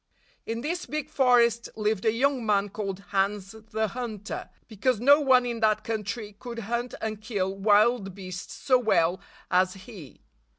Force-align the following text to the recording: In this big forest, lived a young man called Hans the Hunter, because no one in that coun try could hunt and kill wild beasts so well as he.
In 0.47 0.61
this 0.61 0.87
big 0.87 1.11
forest, 1.11 1.69
lived 1.75 2.05
a 2.05 2.11
young 2.11 2.43
man 2.43 2.69
called 2.69 3.01
Hans 3.09 3.51
the 3.51 3.89
Hunter, 3.89 4.49
because 4.67 4.99
no 4.99 5.19
one 5.19 5.45
in 5.45 5.59
that 5.59 5.83
coun 5.83 6.03
try 6.03 6.31
could 6.39 6.57
hunt 6.57 6.95
and 7.01 7.21
kill 7.21 7.55
wild 7.55 8.15
beasts 8.15 8.55
so 8.55 8.79
well 8.79 9.21
as 9.51 9.75
he. 9.75 10.21